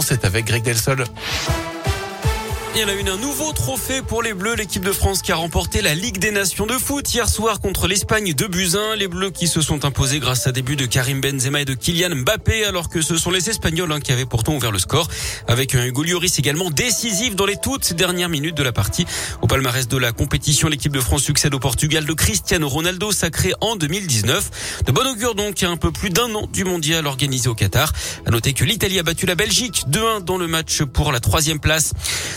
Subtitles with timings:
[0.00, 1.04] C'est avec Greg Delsol.
[2.76, 5.36] Il y a une, un nouveau trophée pour les Bleus, l'équipe de France qui a
[5.36, 8.96] remporté la Ligue des Nations de foot hier soir contre l'Espagne de Buzyn.
[8.96, 11.72] Les Bleus qui se sont imposés grâce à des buts de Karim Benzema et de
[11.72, 15.08] Kylian Mbappé, alors que ce sont les Espagnols hein, qui avaient pourtant ouvert le score,
[15.48, 19.06] avec un Hugo Lloris également décisif dans les toutes dernières minutes de la partie.
[19.40, 23.54] Au palmarès de la compétition, l'équipe de France succède au Portugal de Cristiano Ronaldo, sacré
[23.62, 24.82] en 2019.
[24.84, 27.90] De bon augure donc à un peu plus d'un an du mondial organisé au Qatar.
[28.26, 31.58] À noter que l'Italie a battu la Belgique 2-1 dans le match pour la troisième
[31.58, 31.94] place.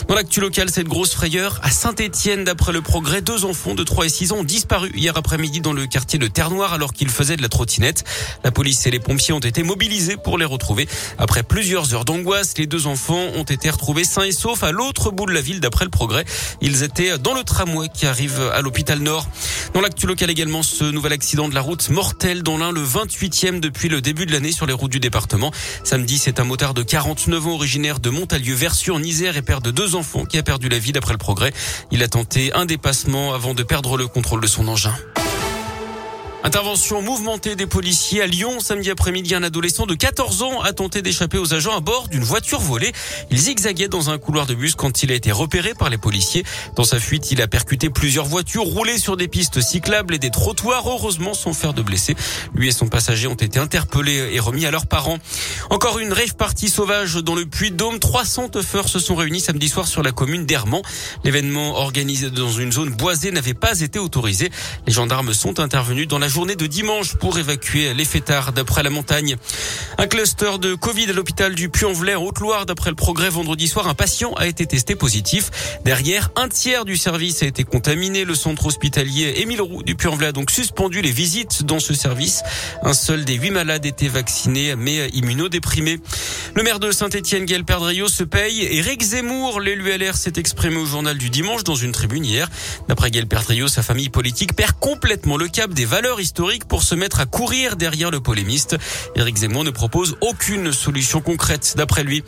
[0.08, 2.44] Dans l'actu cette grosse frayeur à Saint-Etienne.
[2.44, 5.72] D'après le progrès, deux enfants de 3 et 6 ans ont disparu hier après-midi dans
[5.72, 8.04] le quartier de Terre-Noire alors qu'ils faisaient de la trottinette.
[8.44, 10.88] La police et les pompiers ont été mobilisés pour les retrouver.
[11.18, 15.10] Après plusieurs heures d'angoisse, les deux enfants ont été retrouvés sains et saufs à l'autre
[15.10, 16.24] bout de la ville d'après le progrès.
[16.60, 19.26] Ils étaient dans le tramway qui arrive à l'hôpital Nord.
[19.72, 23.60] Dans l'actu local également, ce nouvel accident de la route mortel dans l'un, le 28e
[23.60, 25.52] depuis le début de l'année sur les routes du département.
[25.84, 29.70] Samedi, c'est un motard de 49 ans originaire de Montalieu-Versu en Isère et père de
[29.70, 31.52] deux enfants qui a perdu la vie d'après le progrès.
[31.92, 34.94] Il a tenté un dépassement avant de perdre le contrôle de son engin.
[36.42, 38.60] Intervention mouvementée des policiers à Lyon.
[38.60, 42.24] Samedi après-midi, un adolescent de 14 ans a tenté d'échapper aux agents à bord d'une
[42.24, 42.92] voiture volée.
[43.30, 46.42] Il zigzaguait dans un couloir de bus quand il a été repéré par les policiers.
[46.76, 50.30] Dans sa fuite, il a percuté plusieurs voitures, roulé sur des pistes cyclables et des
[50.30, 50.88] trottoirs.
[50.88, 52.16] Heureusement, sans faire de blessés.
[52.54, 55.18] Lui et son passager ont été interpellés et remis à leurs parents.
[55.68, 57.98] Encore une rave partie sauvage dans le Puy-de-Dôme.
[57.98, 60.80] 300 teufeurs se sont réunis samedi soir sur la commune d'Hermant.
[61.22, 64.50] L'événement organisé dans une zone boisée n'avait pas été autorisé.
[64.86, 68.90] Les gendarmes sont intervenus dans la journée de dimanche pour évacuer les fêtards d'après la
[68.90, 69.36] montagne.
[69.98, 72.66] Un cluster de Covid à l'hôpital du Puy-en-Velay en Haute-Loire.
[72.66, 75.50] D'après le progrès, vendredi soir, un patient a été testé positif.
[75.84, 78.24] Derrière, un tiers du service a été contaminé.
[78.24, 82.42] Le centre hospitalier Émile Roux du Puy-en-Velay a donc suspendu les visites dans ce service.
[82.82, 85.98] Un seul des huit malades était vacciné mais immunodéprimé.
[86.54, 88.62] Le maire de Saint-Etienne, Gaël Perdriau, se paye.
[88.62, 92.48] Éric Zemmour, l'élu LR, s'est exprimé au journal du dimanche dans une tribune hier.
[92.88, 96.94] D'après Gaël Perdriau, sa famille politique perd complètement le cap des valeurs historique pour se
[96.94, 98.76] mettre à courir derrière le polémiste.
[99.16, 102.22] Éric Zemmour ne propose aucune solution concrète d'après lui.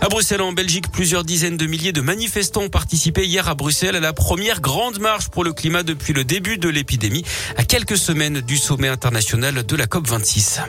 [0.00, 3.96] À Bruxelles, en Belgique, plusieurs dizaines de milliers de manifestants ont participé hier à Bruxelles
[3.96, 7.24] à la première grande marche pour le climat depuis le début de l'épidémie,
[7.56, 10.60] à quelques semaines du sommet international de la COP26.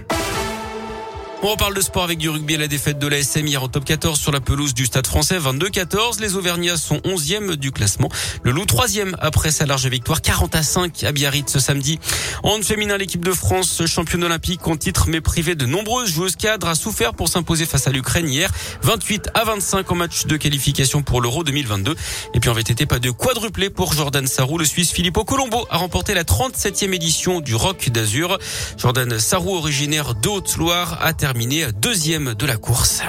[1.41, 3.69] On reparle de sport avec du rugby à la défaite de la SM hier au
[3.69, 6.19] top 14 sur la pelouse du Stade français 22-14.
[6.19, 8.09] Les Auvergnats sont 11e du classement.
[8.43, 11.97] Le Loup 3e après sa large victoire 40 à 5 à Biarritz ce samedi.
[12.43, 16.67] En féminin, l'équipe de France, championne olympique en titre mais privée de nombreuses joueuses cadres,
[16.67, 18.51] a souffert pour s'imposer face à l'Ukraine hier.
[18.81, 21.95] 28 à 25 en match de qualification pour l'Euro 2022.
[22.33, 24.57] Et puis en VTT, pas de quadruplé pour Jordan Sarrou.
[24.57, 28.37] Le Suisse Filippo Colombo a remporté la 37e édition du Rock d'Azur.
[28.77, 33.03] Jordan Sarrou, originaire d'Haute-Loire, a terminé terminé deuxième de la course.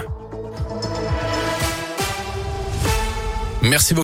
[3.63, 3.99] Merci beaucoup.